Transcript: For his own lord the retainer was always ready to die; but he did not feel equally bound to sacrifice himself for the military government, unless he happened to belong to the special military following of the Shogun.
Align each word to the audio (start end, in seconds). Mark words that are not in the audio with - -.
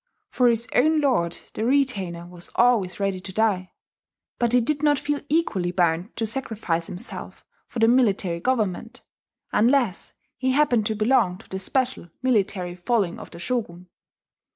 For 0.31 0.47
his 0.47 0.67
own 0.73 0.99
lord 0.99 1.37
the 1.53 1.63
retainer 1.63 2.25
was 2.25 2.49
always 2.55 2.99
ready 2.99 3.19
to 3.19 3.31
die; 3.31 3.73
but 4.39 4.51
he 4.53 4.59
did 4.59 4.81
not 4.81 4.97
feel 4.97 5.21
equally 5.29 5.69
bound 5.69 6.15
to 6.15 6.25
sacrifice 6.25 6.87
himself 6.87 7.45
for 7.67 7.77
the 7.77 7.87
military 7.87 8.39
government, 8.39 9.03
unless 9.51 10.15
he 10.39 10.53
happened 10.53 10.87
to 10.87 10.95
belong 10.95 11.37
to 11.37 11.49
the 11.49 11.59
special 11.59 12.09
military 12.23 12.73
following 12.75 13.19
of 13.19 13.29
the 13.29 13.37
Shogun. 13.37 13.89